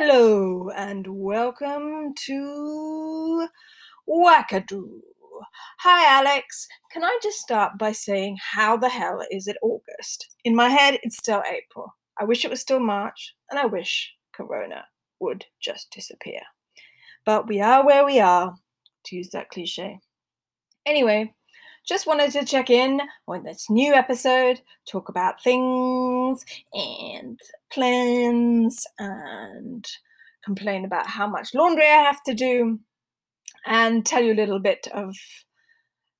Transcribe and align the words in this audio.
Hello 0.00 0.70
and 0.76 1.04
welcome 1.08 2.14
to 2.14 3.48
Wackadoo. 4.08 5.00
Hi, 5.80 6.20
Alex. 6.20 6.68
Can 6.92 7.02
I 7.02 7.18
just 7.20 7.38
start 7.38 7.72
by 7.78 7.90
saying 7.90 8.38
how 8.40 8.76
the 8.76 8.88
hell 8.88 9.26
is 9.32 9.48
it 9.48 9.56
August? 9.60 10.36
In 10.44 10.54
my 10.54 10.68
head, 10.68 11.00
it's 11.02 11.18
still 11.18 11.42
April. 11.50 11.96
I 12.16 12.22
wish 12.22 12.44
it 12.44 12.50
was 12.50 12.60
still 12.60 12.78
March, 12.78 13.34
and 13.50 13.58
I 13.58 13.66
wish 13.66 14.14
Corona 14.32 14.84
would 15.18 15.46
just 15.60 15.90
disappear. 15.90 16.42
But 17.26 17.48
we 17.48 17.60
are 17.60 17.84
where 17.84 18.06
we 18.06 18.20
are, 18.20 18.54
to 19.06 19.16
use 19.16 19.30
that 19.30 19.50
cliche. 19.50 19.98
Anyway, 20.86 21.34
just 21.88 22.06
wanted 22.06 22.30
to 22.32 22.44
check 22.44 22.68
in 22.68 23.00
on 23.26 23.44
this 23.44 23.70
new 23.70 23.94
episode, 23.94 24.60
talk 24.86 25.08
about 25.08 25.42
things 25.42 26.44
and 26.74 27.40
plans, 27.72 28.86
and 28.98 29.86
complain 30.44 30.84
about 30.84 31.06
how 31.06 31.26
much 31.26 31.54
laundry 31.54 31.86
I 31.86 32.02
have 32.02 32.22
to 32.24 32.34
do, 32.34 32.78
and 33.64 34.04
tell 34.04 34.22
you 34.22 34.34
a 34.34 34.40
little 34.42 34.58
bit 34.58 34.86
of 34.92 35.16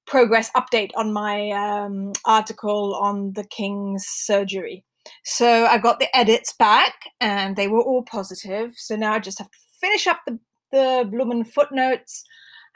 progress 0.07 0.51
update 0.53 0.91
on 0.97 1.13
my 1.13 1.51
um, 1.51 2.15
article 2.25 2.95
on 2.95 3.35
the 3.35 3.45
king's 3.45 4.07
surgery. 4.07 4.85
So 5.25 5.67
I 5.67 5.77
got 5.77 6.01
the 6.01 6.17
edits 6.17 6.55
back, 6.55 6.95
and 7.21 7.57
they 7.57 7.69
were 7.69 7.83
all 7.83 8.03
positive. 8.03 8.73
So 8.77 8.97
now 8.97 9.13
I 9.13 9.19
just 9.19 9.39
have 9.39 9.51
to 9.51 9.59
finish 9.81 10.07
up 10.07 10.21
the 10.27 10.39
the 10.71 11.09
Blumen 11.11 11.47
footnotes 11.47 12.25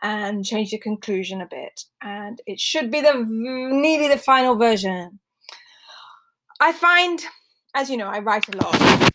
and 0.02 0.44
change 0.44 0.70
the 0.70 0.78
conclusion 0.78 1.40
a 1.40 1.46
bit. 1.46 1.84
And 2.02 2.42
it 2.46 2.58
should 2.58 2.90
be 2.90 3.00
the 3.00 3.24
nearly 3.26 4.08
the 4.08 4.18
final 4.18 4.56
version. 4.56 5.20
I 6.60 6.72
find, 6.72 7.24
as 7.74 7.88
you 7.88 7.96
know, 7.96 8.08
I 8.08 8.18
write 8.18 8.52
a 8.52 8.56
lot, 8.56 9.12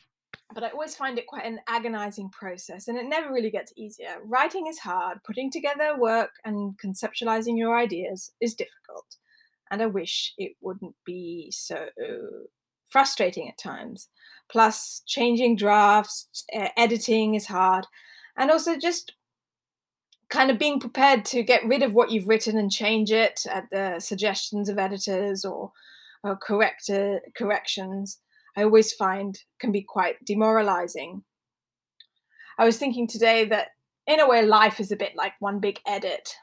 but 0.53 0.63
I 0.63 0.69
always 0.69 0.95
find 0.95 1.19
it 1.19 1.27
quite 1.27 1.45
an 1.45 1.59
agonizing 1.67 2.29
process 2.29 2.87
and 2.87 2.97
it 2.97 3.05
never 3.05 3.31
really 3.31 3.51
gets 3.51 3.73
easier. 3.75 4.15
Writing 4.23 4.67
is 4.67 4.79
hard, 4.79 5.19
putting 5.23 5.51
together 5.51 5.97
work 5.97 6.31
and 6.43 6.77
conceptualizing 6.83 7.57
your 7.57 7.77
ideas 7.77 8.31
is 8.41 8.55
difficult. 8.55 9.17
And 9.69 9.81
I 9.81 9.85
wish 9.87 10.33
it 10.37 10.53
wouldn't 10.61 10.95
be 11.05 11.51
so 11.51 11.87
frustrating 12.89 13.49
at 13.49 13.57
times. 13.57 14.07
Plus, 14.49 15.03
changing 15.05 15.57
drafts, 15.57 16.45
editing 16.77 17.35
is 17.35 17.47
hard. 17.47 17.85
And 18.37 18.49
also, 18.49 18.77
just 18.77 19.13
kind 20.29 20.51
of 20.51 20.59
being 20.59 20.79
prepared 20.79 21.23
to 21.25 21.43
get 21.43 21.65
rid 21.65 21.83
of 21.83 21.93
what 21.93 22.11
you've 22.11 22.27
written 22.27 22.57
and 22.57 22.71
change 22.71 23.11
it 23.11 23.45
at 23.49 23.65
the 23.71 23.99
suggestions 23.99 24.67
of 24.69 24.77
editors 24.77 25.45
or, 25.45 25.71
or 26.23 26.35
corrector 26.35 27.21
uh, 27.25 27.29
corrections 27.37 28.19
i 28.57 28.63
always 28.63 28.91
find 28.93 29.39
can 29.59 29.71
be 29.71 29.83
quite 29.83 30.15
demoralizing. 30.25 31.23
I 32.59 32.65
was 32.65 32.77
thinking 32.77 33.07
today 33.07 33.45
that 33.45 33.67
in 34.07 34.19
a 34.19 34.27
way 34.27 34.43
life 34.43 34.79
is 34.79 34.91
a 34.91 34.95
bit 34.95 35.15
like 35.15 35.33
one 35.39 35.59
big 35.59 35.79
edit. 35.85 36.33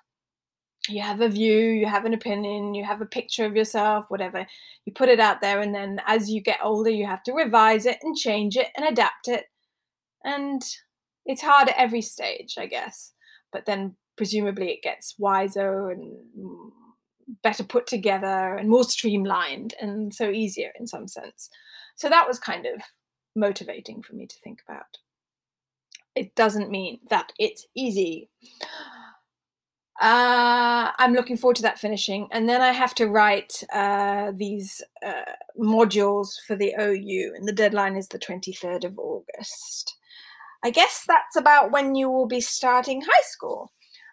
You 0.88 1.02
have 1.02 1.20
a 1.20 1.28
view 1.28 1.70
you 1.70 1.86
have 1.86 2.04
an 2.04 2.14
opinion 2.14 2.74
you 2.74 2.84
have 2.84 3.00
a 3.00 3.06
picture 3.06 3.44
of 3.44 3.56
yourself 3.56 4.04
whatever. 4.08 4.46
You 4.84 4.92
put 4.92 5.08
it 5.08 5.18
out 5.18 5.40
there 5.40 5.60
and 5.60 5.74
then 5.74 6.00
as 6.06 6.30
you 6.30 6.40
get 6.40 6.60
older 6.62 6.90
you 6.90 7.06
have 7.06 7.24
to 7.24 7.32
revise 7.32 7.84
it 7.84 7.98
and 8.02 8.16
change 8.16 8.56
it 8.56 8.68
and 8.76 8.86
adapt 8.86 9.26
it. 9.28 9.46
And 10.24 10.62
it's 11.26 11.42
hard 11.42 11.68
at 11.68 11.78
every 11.78 12.02
stage 12.02 12.56
i 12.58 12.66
guess 12.66 13.13
but 13.54 13.64
then 13.66 13.94
presumably 14.16 14.72
it 14.72 14.82
gets 14.82 15.14
wiser 15.18 15.88
and 15.88 16.12
better 17.42 17.64
put 17.64 17.86
together 17.86 18.56
and 18.56 18.68
more 18.68 18.84
streamlined 18.84 19.74
and 19.80 20.12
so 20.12 20.28
easier 20.28 20.72
in 20.78 20.86
some 20.86 21.08
sense. 21.08 21.48
So 21.96 22.08
that 22.08 22.28
was 22.28 22.38
kind 22.38 22.66
of 22.66 22.82
motivating 23.36 24.02
for 24.02 24.14
me 24.14 24.26
to 24.26 24.36
think 24.40 24.58
about. 24.68 24.98
It 26.16 26.34
doesn't 26.34 26.70
mean 26.70 26.98
that 27.10 27.32
it's 27.38 27.66
easy. 27.74 28.28
Uh, 30.00 30.90
I'm 30.98 31.14
looking 31.14 31.36
forward 31.36 31.56
to 31.56 31.62
that 31.62 31.78
finishing. 31.78 32.28
And 32.32 32.48
then 32.48 32.60
I 32.60 32.72
have 32.72 32.94
to 32.96 33.06
write 33.06 33.62
uh, 33.72 34.32
these 34.34 34.82
uh, 35.06 35.32
modules 35.58 36.32
for 36.46 36.56
the 36.56 36.74
OU, 36.80 37.34
and 37.36 37.46
the 37.46 37.52
deadline 37.52 37.96
is 37.96 38.08
the 38.08 38.18
23rd 38.18 38.84
of 38.84 38.98
August. 38.98 39.94
I 40.64 40.70
guess 40.70 41.04
that's 41.06 41.36
about 41.36 41.70
when 41.70 41.94
you 41.94 42.10
will 42.10 42.26
be 42.26 42.40
starting 42.40 43.02
high 43.02 43.22
school. 43.24 43.70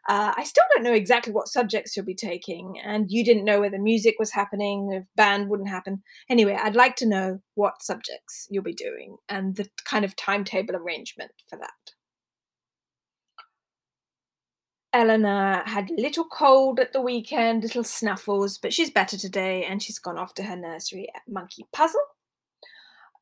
Uh, 0.09 0.33
I 0.35 0.43
still 0.43 0.65
don't 0.73 0.83
know 0.83 0.93
exactly 0.93 1.31
what 1.31 1.47
subjects 1.47 1.95
you'll 1.95 2.05
be 2.05 2.15
taking, 2.15 2.77
and 2.83 3.09
you 3.09 3.23
didn't 3.23 3.45
know 3.45 3.61
whether 3.61 3.79
music 3.79 4.15
was 4.19 4.31
happening, 4.31 4.91
if 4.91 5.05
band 5.15 5.47
wouldn't 5.47 5.69
happen. 5.69 6.03
Anyway, 6.29 6.57
I'd 6.61 6.75
like 6.75 6.97
to 6.97 7.07
know 7.07 7.39
what 7.55 7.81
subjects 7.81 8.47
you'll 8.49 8.63
be 8.63 8.73
doing 8.73 9.17
and 9.29 9.55
the 9.55 9.69
kind 9.85 10.03
of 10.03 10.15
timetable 10.15 10.75
arrangement 10.75 11.31
for 11.47 11.57
that. 11.57 11.93
Eleanor 14.91 15.63
had 15.65 15.89
a 15.89 16.01
little 16.01 16.25
cold 16.25 16.79
at 16.79 16.91
the 16.91 16.99
weekend, 16.99 17.63
little 17.63 17.83
snuffles, 17.83 18.57
but 18.57 18.73
she's 18.73 18.89
better 18.89 19.15
today 19.15 19.63
and 19.63 19.81
she's 19.81 19.99
gone 19.99 20.17
off 20.17 20.33
to 20.33 20.43
her 20.43 20.57
nursery 20.57 21.07
at 21.15 21.21
Monkey 21.29 21.65
Puzzle 21.71 22.01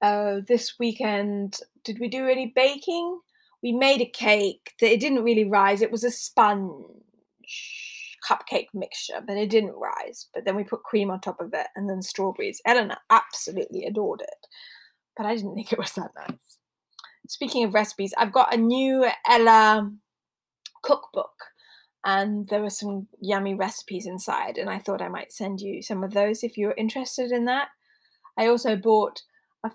uh, 0.02 0.42
this 0.48 0.76
weekend, 0.80 1.60
did 1.84 2.00
we 2.00 2.08
do 2.08 2.28
any 2.28 2.52
baking? 2.56 3.20
We 3.62 3.72
made 3.72 4.02
a 4.02 4.06
cake 4.06 4.72
that 4.80 4.92
it 4.92 5.00
didn't 5.00 5.24
really 5.24 5.46
rise. 5.46 5.82
It 5.82 5.92
was 5.92 6.04
a 6.04 6.12
sponge 6.12 6.86
cupcake 8.28 8.68
mixture, 8.74 9.22
but 9.26 9.38
it 9.38 9.50
didn't 9.50 9.76
rise. 9.76 10.28
But 10.34 10.46
then 10.46 10.56
we 10.56 10.64
put 10.64 10.84
cream 10.84 11.12
on 11.12 11.20
top 11.20 11.40
of 11.40 11.54
it 11.54 11.68
and 11.76 11.90
then 11.90 12.02
strawberries. 12.02 12.62
Eleanor 12.66 12.98
absolutely 13.10 13.86
adored 13.86 14.22
it, 14.22 14.48
but 15.18 15.26
I 15.26 15.36
didn't 15.36 15.56
think 15.56 15.74
it 15.74 15.80
was 15.80 15.94
that 15.94 16.12
nice. 16.16 16.58
Speaking 17.28 17.64
of 17.64 17.74
recipes, 17.74 18.14
I've 18.18 18.34
got 18.34 18.54
a 18.54 18.58
new 18.58 19.06
Ella 19.28 19.92
cookbook 20.82 21.34
and 22.06 22.48
there 22.48 22.62
were 22.62 22.70
some 22.70 23.08
yummy 23.22 23.54
recipes 23.54 24.06
inside 24.06 24.58
and 24.58 24.70
i 24.70 24.80
thought 24.80 25.02
i 25.02 25.10
might 25.10 25.34
send 25.34 25.60
you 25.60 25.82
some 25.82 26.04
of 26.04 26.14
those 26.14 26.44
if 26.44 26.58
you're 26.58 26.74
interested 26.78 27.32
in 27.32 27.46
that 27.46 27.68
i 28.38 28.48
also 28.48 28.76
bought 28.76 29.22
a 29.66 29.72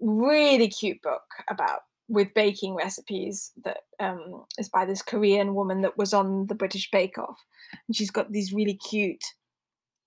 really 0.00 0.68
cute 0.68 1.02
book 1.02 1.22
about 1.48 1.80
with 2.08 2.34
baking 2.34 2.74
recipes 2.74 3.52
that 3.64 3.78
um, 3.98 4.44
is 4.58 4.68
by 4.68 4.84
this 4.84 5.02
Korean 5.02 5.54
woman 5.54 5.80
that 5.82 5.96
was 5.96 6.12
on 6.12 6.46
the 6.46 6.54
British 6.54 6.90
Bake 6.90 7.18
Off, 7.18 7.38
and 7.86 7.96
she's 7.96 8.10
got 8.10 8.30
these 8.30 8.52
really 8.52 8.74
cute 8.74 9.24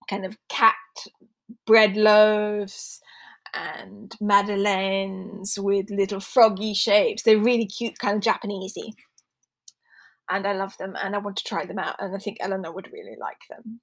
kind 0.10 0.26
of 0.26 0.38
cat 0.48 0.76
bread 1.66 1.98
loaves 1.98 3.02
and 3.54 4.16
madeleines 4.22 5.58
with 5.58 5.90
little 5.90 6.20
froggy 6.20 6.74
shapes. 6.74 7.24
They're 7.24 7.40
really 7.40 7.66
cute, 7.66 7.98
kind 7.98 8.18
of 8.18 8.22
Japanesey, 8.24 8.94
and 10.30 10.46
I 10.46 10.54
love 10.54 10.78
them, 10.78 10.96
and 11.02 11.16
I 11.16 11.20
want 11.20 11.38
to 11.38 11.44
try 11.44 11.66
them 11.66 11.80
out, 11.80 11.96
and 12.00 12.16
I 12.16 12.20
think 12.20 12.38
Eleanor 12.40 12.72
would 12.72 12.92
really 12.94 13.16
like 13.20 13.42
them. 13.50 13.82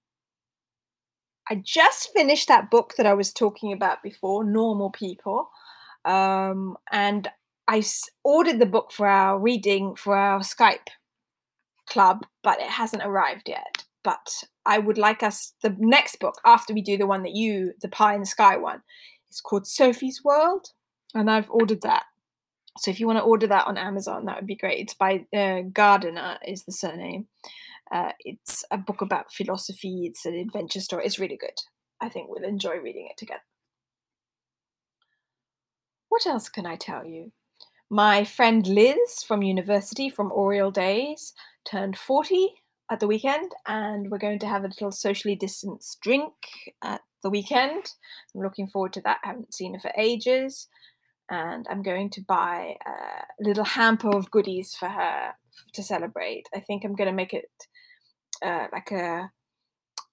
I 1.50 1.56
just 1.56 2.12
finished 2.12 2.48
that 2.48 2.70
book 2.70 2.94
that 2.96 3.06
I 3.06 3.14
was 3.14 3.32
talking 3.32 3.72
about 3.72 4.02
before, 4.02 4.44
Normal 4.44 4.90
People. 4.90 5.50
Um, 6.04 6.76
and 6.90 7.28
I 7.68 7.82
ordered 8.22 8.58
the 8.58 8.66
book 8.66 8.92
for 8.92 9.06
our 9.06 9.38
reading 9.38 9.94
for 9.94 10.16
our 10.16 10.40
Skype 10.40 10.88
club, 11.86 12.26
but 12.42 12.60
it 12.60 12.68
hasn't 12.68 13.04
arrived 13.04 13.48
yet. 13.48 13.84
But 14.02 14.44
I 14.66 14.78
would 14.78 14.98
like 14.98 15.22
us, 15.22 15.54
the 15.62 15.74
next 15.78 16.20
book 16.20 16.40
after 16.44 16.74
we 16.74 16.82
do 16.82 16.96
the 16.96 17.06
one 17.06 17.22
that 17.22 17.34
you, 17.34 17.72
the 17.80 17.88
Pie 17.88 18.14
in 18.14 18.20
the 18.20 18.26
Sky 18.26 18.56
one, 18.56 18.82
is 19.30 19.40
called 19.40 19.66
Sophie's 19.66 20.22
World. 20.22 20.68
And 21.14 21.30
I've 21.30 21.50
ordered 21.50 21.82
that. 21.82 22.04
So 22.78 22.90
if 22.90 22.98
you 22.98 23.06
want 23.06 23.18
to 23.18 23.24
order 23.24 23.46
that 23.46 23.66
on 23.66 23.78
Amazon, 23.78 24.24
that 24.24 24.36
would 24.36 24.46
be 24.46 24.56
great. 24.56 24.80
It's 24.80 24.94
by 24.94 25.24
uh, 25.34 25.60
Gardiner, 25.72 26.38
is 26.46 26.64
the 26.64 26.72
surname. 26.72 27.26
Uh, 27.92 28.12
it's 28.20 28.64
a 28.70 28.78
book 28.78 29.00
about 29.00 29.32
philosophy. 29.32 30.06
It's 30.06 30.24
an 30.26 30.34
adventure 30.34 30.80
story. 30.80 31.04
It's 31.06 31.18
really 31.18 31.36
good. 31.36 31.58
I 32.00 32.08
think 32.08 32.28
we'll 32.28 32.48
enjoy 32.48 32.76
reading 32.76 33.08
it 33.10 33.16
together. 33.16 33.42
What 36.08 36.26
else 36.26 36.48
can 36.48 36.66
I 36.66 36.76
tell 36.76 37.04
you? 37.04 37.32
My 37.90 38.24
friend 38.24 38.66
Liz 38.66 39.22
from 39.26 39.42
university, 39.42 40.08
from 40.08 40.32
Oriel 40.32 40.70
Days, 40.70 41.34
turned 41.64 41.98
40 41.98 42.54
at 42.90 43.00
the 43.00 43.06
weekend, 43.06 43.52
and 43.66 44.10
we're 44.10 44.18
going 44.18 44.38
to 44.40 44.46
have 44.46 44.64
a 44.64 44.68
little 44.68 44.92
socially 44.92 45.34
distanced 45.34 46.00
drink 46.00 46.32
at 46.82 47.00
the 47.22 47.30
weekend. 47.30 47.84
I'm 48.34 48.42
looking 48.42 48.68
forward 48.68 48.92
to 48.94 49.00
that. 49.02 49.18
I 49.24 49.28
haven't 49.28 49.54
seen 49.54 49.74
her 49.74 49.80
for 49.80 49.92
ages. 49.96 50.68
And 51.30 51.66
I'm 51.70 51.82
going 51.82 52.10
to 52.10 52.20
buy 52.20 52.76
a 52.86 53.24
little 53.40 53.64
hamper 53.64 54.14
of 54.14 54.30
goodies 54.30 54.74
for 54.74 54.88
her 54.88 55.32
to 55.72 55.82
celebrate. 55.82 56.48
I 56.54 56.60
think 56.60 56.84
I'm 56.84 56.94
going 56.94 57.08
to 57.08 57.16
make 57.16 57.32
it 57.32 57.50
uh, 58.42 58.66
like 58.72 58.90
a 58.92 59.30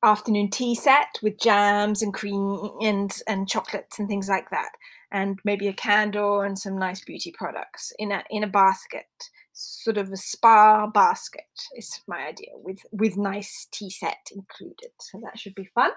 afternoon 0.03 0.49
tea 0.49 0.73
set 0.73 1.19
with 1.21 1.39
jams 1.39 2.01
and 2.01 2.13
cream 2.13 2.71
and 2.81 3.19
and 3.27 3.47
chocolates 3.47 3.99
and 3.99 4.07
things 4.07 4.29
like 4.29 4.49
that. 4.49 4.71
And 5.11 5.39
maybe 5.43 5.67
a 5.67 5.73
candle 5.73 6.41
and 6.41 6.57
some 6.57 6.77
nice 6.77 7.03
beauty 7.03 7.33
products 7.37 7.93
in 7.99 8.11
a 8.11 8.23
in 8.29 8.43
a 8.43 8.47
basket 8.47 9.07
sort 9.53 9.97
of 9.97 10.11
a 10.11 10.17
spa 10.17 10.87
basket 10.87 11.43
is 11.77 12.01
my 12.07 12.27
idea 12.27 12.49
with 12.55 12.79
with 12.91 13.17
nice 13.17 13.67
tea 13.71 13.89
set 13.89 14.29
included. 14.33 14.91
So 14.99 15.19
that 15.23 15.39
should 15.39 15.55
be 15.55 15.65
fun. 15.65 15.91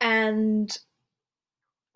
And 0.00 0.76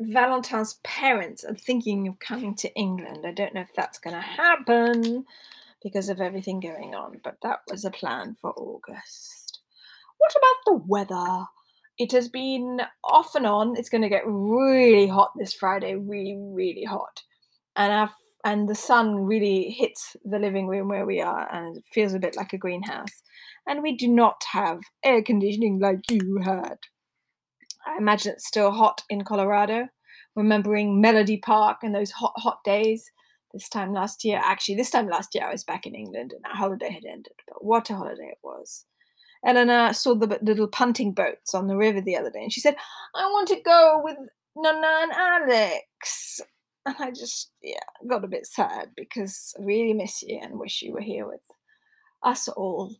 Valentine's 0.01 0.79
parents 0.83 1.45
are 1.45 1.55
thinking 1.55 2.09
of 2.09 2.19
coming 2.19 2.55
to 2.57 2.75
England. 2.75 3.27
I 3.27 3.33
don't 3.33 3.55
know 3.55 3.61
if 3.61 3.75
that's 3.77 3.99
going 3.99 4.17
to 4.17 4.23
happen 4.23 5.27
because 5.83 6.09
of 6.09 6.21
everything 6.21 6.61
going 6.61 6.95
on, 6.95 7.21
but 7.25 7.37
that 7.43 7.61
was 7.71 7.85
a 7.85 7.91
plan 7.91 8.37
for 8.41 8.53
August. 8.53 9.61
What 10.19 10.33
about 10.33 10.57
the 10.67 10.85
weather? 10.87 11.47
It 11.99 12.13
has 12.13 12.29
been 12.29 12.81
off 13.05 13.35
and 13.35 13.47
on. 13.47 13.77
It's 13.77 13.89
going 13.89 14.03
to 14.03 14.09
get 14.09 14.23
really 14.27 15.07
hot 15.07 15.33
this 15.39 15.55
Friday, 15.55 15.95
really, 15.95 16.37
really 16.39 16.85
hot. 16.85 17.23
And 17.77 18.11
and 18.45 18.69
the 18.69 18.75
sun 18.75 19.17
really 19.17 19.71
hits 19.71 20.17
the 20.25 20.39
living 20.39 20.67
room 20.67 20.89
where 20.89 21.05
we 21.05 21.21
are 21.21 21.47
and 21.53 21.77
it 21.77 21.85
feels 21.93 22.15
a 22.15 22.19
bit 22.19 22.37
like 22.37 22.53
a 22.53 22.59
greenhouse. 22.59 23.23
And 23.67 23.83
we 23.83 23.97
do 23.97 24.09
not 24.09 24.43
have 24.53 24.81
air 25.05 25.23
conditioning 25.23 25.79
like 25.79 26.11
you 26.11 26.41
had. 26.43 26.79
I 27.87 27.99
imagine 27.99 28.33
it's 28.33 28.47
still 28.47 28.71
hot 28.71 29.03
in 29.11 29.25
Colorado. 29.25 29.89
Remembering 30.37 31.01
Melody 31.01 31.37
Park 31.37 31.79
and 31.83 31.95
those 31.95 32.13
hot, 32.13 32.33
hot 32.37 32.65
days 32.65 33.11
this 33.53 33.69
time 33.69 33.93
last 33.93 34.25
year. 34.25 34.41
Actually, 34.43 34.77
this 34.77 34.91
time 34.91 35.09
last 35.09 35.35
year 35.35 35.47
I 35.47 35.53
was 35.53 35.65
back 35.65 35.87
in 35.87 35.95
England 35.95 36.33
and 36.33 36.45
our 36.45 36.57
holiday 36.57 36.91
had 36.91 37.05
ended, 37.05 37.33
but 37.47 37.65
what 37.65 37.91
a 37.91 37.97
holiday 37.97 38.29
it 38.31 38.39
was. 38.43 38.85
Eleanor 39.45 39.93
saw 39.93 40.15
the 40.15 40.39
little 40.43 40.69
punting 40.69 41.13
boats 41.13 41.55
on 41.55 41.67
the 41.67 41.77
river 41.77 42.01
the 42.01 42.17
other 42.17 42.31
day 42.31 42.43
and 42.43 42.53
she 42.53 42.61
said, 42.61 42.77
I 43.15 43.25
want 43.27 43.49
to 43.49 43.61
go 43.61 44.01
with 44.05 44.17
Nana 44.57 44.87
and 45.03 45.13
Alex. 45.13 46.41
And 46.87 46.97
I 46.99 47.11
just, 47.11 47.51
yeah, 47.63 47.79
got 48.09 48.25
a 48.25 48.29
bit 48.29 48.47
sad 48.47 48.91
because 48.97 49.55
I 49.59 49.65
really 49.65 49.93
miss 49.93 50.23
you 50.23 50.41
and 50.43 50.59
wish 50.59 50.83
you 50.83 50.93
were 50.93 51.01
here 51.03 51.27
with 51.27 51.41
us 52.23 52.49
all. 52.49 52.97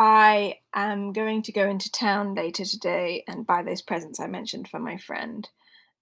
I 0.00 0.60
am 0.76 1.12
going 1.12 1.42
to 1.42 1.52
go 1.52 1.68
into 1.68 1.90
town 1.90 2.36
later 2.36 2.64
today 2.64 3.24
and 3.26 3.44
buy 3.44 3.64
those 3.64 3.82
presents 3.82 4.20
I 4.20 4.28
mentioned 4.28 4.68
for 4.68 4.78
my 4.78 4.96
friend. 4.96 5.48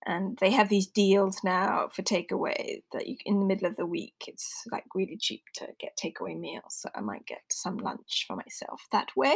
And 0.04 0.36
they 0.38 0.50
have 0.50 0.68
these 0.68 0.86
deals 0.86 1.40
now 1.42 1.88
for 1.90 2.02
takeaway 2.02 2.82
that 2.92 3.06
you 3.06 3.16
in 3.24 3.40
the 3.40 3.46
middle 3.46 3.66
of 3.66 3.76
the 3.76 3.86
week 3.86 4.14
it's 4.28 4.64
like 4.70 4.84
really 4.94 5.16
cheap 5.16 5.44
to 5.54 5.68
get 5.80 5.96
takeaway 5.96 6.38
meals. 6.38 6.76
So 6.82 6.90
I 6.94 7.00
might 7.00 7.24
get 7.24 7.40
some 7.50 7.78
lunch 7.78 8.26
for 8.28 8.36
myself 8.36 8.82
that 8.92 9.16
way. 9.16 9.34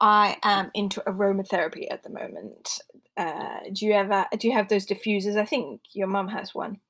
I 0.00 0.38
am 0.42 0.72
into 0.74 1.00
aromatherapy 1.02 1.86
at 1.88 2.02
the 2.02 2.10
moment. 2.10 2.80
Uh, 3.16 3.60
do 3.72 3.86
you 3.86 3.92
ever 3.92 4.26
do 4.36 4.48
you 4.48 4.52
have 4.52 4.68
those 4.68 4.84
diffusers? 4.84 5.38
I 5.38 5.44
think 5.44 5.82
your 5.92 6.08
mum 6.08 6.26
has 6.28 6.56
one. 6.56 6.80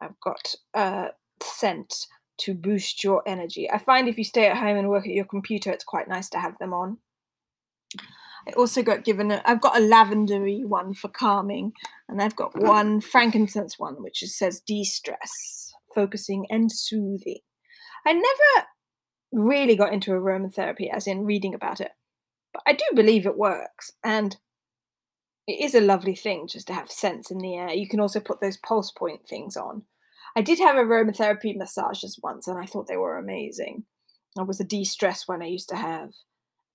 I've 0.00 0.18
got 0.20 0.56
a 0.74 1.10
scent 1.40 2.08
to 2.38 2.54
boost 2.54 3.04
your 3.04 3.22
energy. 3.26 3.70
I 3.70 3.78
find 3.78 4.08
if 4.08 4.18
you 4.18 4.24
stay 4.24 4.46
at 4.46 4.56
home 4.56 4.76
and 4.76 4.88
work 4.88 5.06
at 5.06 5.12
your 5.12 5.24
computer, 5.24 5.70
it's 5.70 5.84
quite 5.84 6.08
nice 6.08 6.28
to 6.30 6.38
have 6.38 6.58
them 6.58 6.72
on. 6.72 6.98
I 8.48 8.52
also 8.52 8.82
got 8.82 9.04
given 9.04 9.30
a, 9.30 9.40
I've 9.44 9.60
got 9.60 9.76
a 9.76 9.80
lavendery 9.80 10.64
one 10.64 10.94
for 10.94 11.08
calming, 11.08 11.72
and 12.08 12.20
I've 12.20 12.34
got 12.34 12.60
one 12.60 13.00
frankincense 13.00 13.78
one 13.78 14.02
which 14.02 14.18
says 14.20 14.60
de-stress, 14.60 15.72
focusing 15.94 16.46
and 16.50 16.72
soothing. 16.72 17.38
I 18.04 18.14
never 18.14 18.66
really 19.32 19.76
got 19.76 19.92
into 19.92 20.10
aromatherapy, 20.10 20.92
as 20.92 21.06
in 21.06 21.24
reading 21.24 21.54
about 21.54 21.80
it, 21.80 21.92
but 22.52 22.62
I 22.66 22.72
do 22.72 22.84
believe 22.94 23.26
it 23.26 23.38
works, 23.38 23.92
and 24.02 24.36
it 25.46 25.60
is 25.60 25.74
a 25.74 25.80
lovely 25.80 26.16
thing 26.16 26.48
just 26.48 26.66
to 26.66 26.72
have 26.72 26.90
scents 26.90 27.30
in 27.30 27.38
the 27.38 27.54
air. 27.54 27.70
You 27.70 27.88
can 27.88 28.00
also 28.00 28.18
put 28.18 28.40
those 28.40 28.56
pulse 28.56 28.90
point 28.90 29.26
things 29.28 29.56
on, 29.56 29.84
I 30.36 30.42
did 30.42 30.58
have 30.58 30.76
aromatherapy 30.76 31.56
massages 31.56 32.18
once, 32.22 32.48
and 32.48 32.58
I 32.58 32.66
thought 32.66 32.86
they 32.86 32.96
were 32.96 33.18
amazing. 33.18 33.84
It 34.38 34.46
was 34.46 34.60
a 34.60 34.64
de-stress 34.64 35.28
one 35.28 35.42
I 35.42 35.46
used 35.46 35.68
to 35.68 35.76
have, 35.76 36.12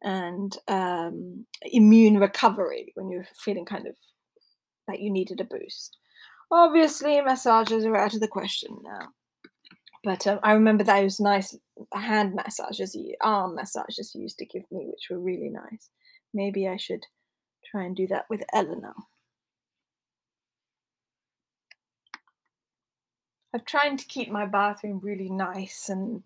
and 0.03 0.55
um, 0.67 1.45
immune 1.63 2.19
recovery 2.19 2.91
when 2.95 3.09
you're 3.09 3.27
feeling 3.43 3.65
kind 3.65 3.87
of 3.87 3.95
like 4.87 4.99
you 4.99 5.11
needed 5.11 5.41
a 5.41 5.43
boost. 5.43 5.97
Obviously, 6.51 7.19
massages 7.21 7.83
are 7.83 7.97
out 7.97 8.13
of 8.13 8.21
the 8.21 8.27
question 8.27 8.77
now. 8.83 9.09
But 10.03 10.25
um, 10.27 10.39
I 10.43 10.53
remember 10.53 10.83
those 10.83 11.19
nice 11.19 11.57
hand 11.93 12.35
massages, 12.35 12.95
arm 13.21 13.55
massages 13.55 14.13
you 14.15 14.21
used 14.21 14.37
to 14.37 14.45
give 14.45 14.63
me, 14.71 14.85
which 14.85 15.07
were 15.09 15.19
really 15.19 15.49
nice. 15.49 15.89
Maybe 16.33 16.67
I 16.67 16.77
should 16.77 17.03
try 17.69 17.83
and 17.83 17.95
do 17.95 18.07
that 18.07 18.25
with 18.29 18.43
Eleanor. 18.53 18.93
I'm 23.57 23.63
trying 23.65 23.97
to 23.97 24.05
keep 24.05 24.29
my 24.29 24.45
bathroom 24.45 24.99
really 25.01 25.31
nice 25.31 25.89
and 25.89 26.23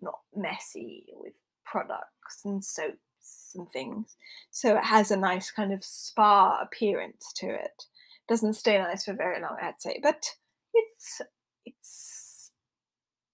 not 0.00 0.20
messy 0.36 1.06
with 1.12 1.32
products 1.64 2.44
and 2.44 2.64
soaps 2.64 3.52
and 3.56 3.68
things. 3.72 4.14
So 4.52 4.76
it 4.76 4.84
has 4.84 5.10
a 5.10 5.16
nice 5.16 5.50
kind 5.50 5.72
of 5.72 5.82
spa 5.82 6.60
appearance 6.62 7.32
to 7.38 7.48
it. 7.48 7.86
Doesn't 8.28 8.54
stay 8.54 8.78
nice 8.78 9.06
for 9.06 9.12
very 9.12 9.40
long, 9.40 9.56
I'd 9.60 9.82
say, 9.82 9.98
but 10.00 10.24
it's 10.72 11.20
it's 11.66 12.52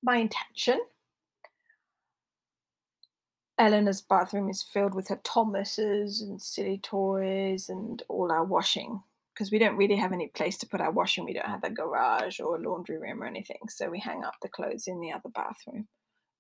my 0.03 0.17
intention. 0.17 0.81
Eleanor's 3.59 4.01
bathroom 4.01 4.49
is 4.49 4.63
filled 4.63 4.95
with 4.95 5.09
her 5.09 5.21
Thomases 5.23 6.23
and 6.23 6.41
silly 6.41 6.79
toys 6.79 7.69
and 7.69 8.03
all 8.09 8.33
our 8.33 8.45
washing 8.45 9.03
because 9.35 9.51
we 9.51 9.59
don't 9.59 9.77
really 9.77 9.97
have 9.97 10.13
any 10.13 10.29
place 10.29 10.57
to 10.59 10.67
put 10.67 10.81
our 10.81 10.93
washing. 10.93 11.25
We 11.25 11.33
don't 11.35 11.47
have 11.47 11.65
a 11.65 11.71
garage 11.71 12.39
or 12.39 12.57
a 12.57 12.61
laundry 12.61 12.99
room 12.99 13.23
or 13.23 13.27
anything. 13.27 13.59
So 13.69 13.91
we 13.91 13.99
hang 13.99 14.23
up 14.23 14.37
the 14.41 14.49
clothes 14.49 14.87
in 14.87 15.01
the 15.01 15.11
other 15.11 15.29
bathroom, 15.35 15.89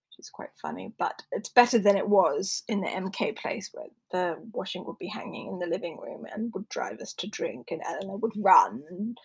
which 0.08 0.19
is 0.20 0.31
quite 0.31 0.50
funny. 0.62 0.93
But 0.96 1.23
it's 1.32 1.49
better 1.49 1.79
than 1.79 1.96
it 1.96 2.08
was 2.08 2.62
in 2.69 2.82
the 2.82 2.87
MK 2.87 3.37
place 3.37 3.70
where 3.73 3.87
the 4.12 4.37
washing 4.52 4.85
would 4.87 4.99
be 4.99 5.08
hanging 5.08 5.49
in 5.49 5.58
the 5.58 5.67
living 5.67 5.99
room 6.00 6.25
and 6.32 6.52
would 6.55 6.69
drive 6.69 7.00
us 7.00 7.12
to 7.14 7.26
drink, 7.26 7.69
and 7.70 7.82
Eleanor 7.85 8.17
would 8.17 8.35
run. 8.37 9.17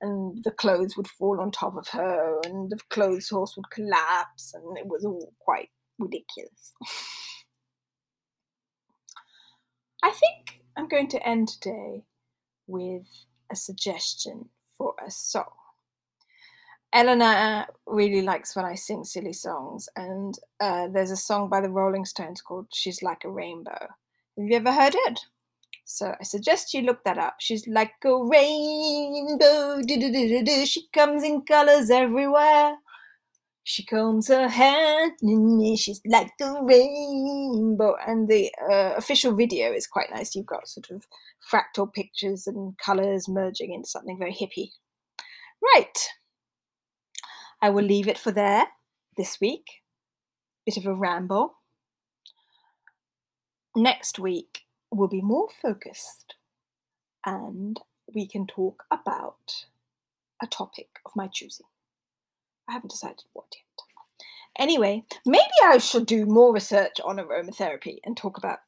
And 0.00 0.44
the 0.44 0.52
clothes 0.52 0.96
would 0.96 1.08
fall 1.08 1.40
on 1.40 1.50
top 1.50 1.76
of 1.76 1.88
her, 1.88 2.40
and 2.44 2.70
the 2.70 2.78
clothes 2.90 3.30
horse 3.30 3.56
would 3.56 3.70
collapse, 3.70 4.54
and 4.54 4.78
it 4.78 4.86
was 4.86 5.04
all 5.04 5.32
quite 5.40 5.70
ridiculous. 5.98 6.72
I 10.02 10.10
think 10.10 10.60
I'm 10.76 10.86
going 10.86 11.08
to 11.08 11.26
end 11.26 11.48
today 11.48 12.04
with 12.66 13.06
a 13.50 13.56
suggestion 13.56 14.48
for 14.76 14.94
a 15.04 15.10
song. 15.10 15.52
Eleanor 16.92 17.66
really 17.86 18.22
likes 18.22 18.56
when 18.56 18.64
I 18.64 18.74
sing 18.74 19.04
silly 19.04 19.32
songs, 19.32 19.88
and 19.96 20.34
uh, 20.60 20.88
there's 20.88 21.10
a 21.10 21.16
song 21.16 21.48
by 21.48 21.60
the 21.60 21.68
Rolling 21.68 22.04
Stones 22.04 22.40
called 22.40 22.68
She's 22.72 23.02
Like 23.02 23.24
a 23.24 23.30
Rainbow. 23.30 23.88
Have 24.38 24.46
you 24.46 24.56
ever 24.56 24.72
heard 24.72 24.94
it? 24.94 25.20
So 25.84 26.14
I 26.18 26.24
suggest 26.24 26.74
you 26.74 26.82
look 26.82 27.04
that 27.04 27.18
up. 27.18 27.36
She's 27.38 27.66
like 27.68 27.94
a 28.04 28.16
rainbow, 28.16 29.80
she 29.86 30.88
comes 30.92 31.22
in 31.22 31.42
colors 31.42 31.90
everywhere. 31.90 32.76
She 33.68 33.84
combs 33.84 34.28
her 34.28 34.46
hair, 34.46 35.10
she's 35.76 36.00
like 36.06 36.30
a 36.40 36.62
rainbow. 36.62 37.96
And 38.06 38.28
the 38.28 38.52
uh, 38.62 38.94
official 38.96 39.34
video 39.34 39.72
is 39.72 39.88
quite 39.88 40.08
nice. 40.08 40.36
You've 40.36 40.46
got 40.46 40.68
sort 40.68 40.88
of 40.92 41.08
fractal 41.52 41.92
pictures 41.92 42.46
and 42.46 42.78
colours 42.78 43.28
merging 43.28 43.74
into 43.74 43.88
something 43.88 44.16
very 44.20 44.32
hippie. 44.32 44.70
Right. 45.60 45.98
I 47.60 47.70
will 47.70 47.82
leave 47.82 48.06
it 48.06 48.18
for 48.18 48.30
there 48.30 48.68
this 49.16 49.40
week. 49.40 49.82
Bit 50.64 50.76
of 50.76 50.86
a 50.86 50.94
ramble. 50.94 51.56
Next 53.74 54.20
week 54.20 54.60
will 54.92 55.08
be 55.08 55.20
more 55.20 55.48
focused 55.60 56.36
and 57.24 57.80
we 58.14 58.28
can 58.28 58.46
talk 58.46 58.84
about 58.92 59.64
a 60.40 60.46
topic 60.46 61.00
of 61.04 61.16
my 61.16 61.26
choosing. 61.26 61.66
I 62.68 62.72
haven't 62.72 62.90
decided 62.90 63.22
what 63.32 63.46
yet. 63.52 63.62
Anyway, 64.58 65.04
maybe 65.26 65.44
I 65.64 65.78
should 65.78 66.06
do 66.06 66.24
more 66.24 66.52
research 66.52 66.98
on 67.04 67.16
aromatherapy 67.16 67.98
and 68.04 68.16
talk 68.16 68.38
about 68.38 68.60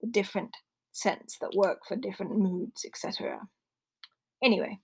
the 0.00 0.08
different 0.08 0.56
scents 0.92 1.38
that 1.38 1.54
work 1.54 1.86
for 1.86 1.96
different 1.96 2.36
moods, 2.36 2.84
etc. 2.84 3.48
Anyway, 4.42 4.80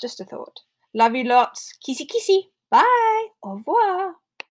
just 0.00 0.20
a 0.20 0.24
thought. 0.24 0.60
Love 0.94 1.14
you 1.14 1.24
lots. 1.24 1.72
Kissy 1.86 2.06
kissy. 2.06 2.42
Bye. 2.70 3.28
Au 3.42 3.54
revoir. 3.54 4.14